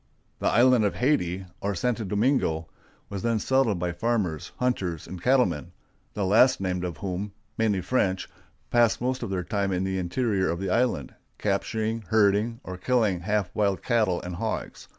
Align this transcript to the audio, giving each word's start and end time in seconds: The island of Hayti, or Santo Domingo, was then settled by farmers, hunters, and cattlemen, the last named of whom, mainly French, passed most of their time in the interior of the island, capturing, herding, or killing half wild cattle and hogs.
The 0.39 0.47
island 0.49 0.83
of 0.83 0.95
Hayti, 0.95 1.45
or 1.59 1.75
Santo 1.75 2.03
Domingo, 2.03 2.67
was 3.07 3.21
then 3.21 3.37
settled 3.37 3.77
by 3.77 3.91
farmers, 3.91 4.51
hunters, 4.57 5.05
and 5.05 5.21
cattlemen, 5.21 5.73
the 6.15 6.25
last 6.25 6.59
named 6.59 6.83
of 6.83 6.97
whom, 6.97 7.33
mainly 7.55 7.81
French, 7.81 8.27
passed 8.71 8.99
most 8.99 9.21
of 9.21 9.29
their 9.29 9.43
time 9.43 9.71
in 9.71 9.83
the 9.83 9.99
interior 9.99 10.49
of 10.49 10.59
the 10.59 10.71
island, 10.71 11.13
capturing, 11.37 12.01
herding, 12.07 12.59
or 12.63 12.77
killing 12.77 13.19
half 13.19 13.53
wild 13.53 13.83
cattle 13.83 14.19
and 14.23 14.37
hogs. 14.37 14.87